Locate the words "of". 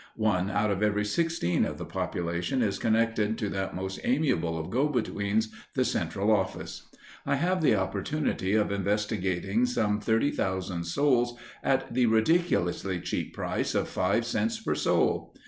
0.71-0.81, 1.63-1.77, 4.57-4.71, 8.55-8.71, 13.75-13.87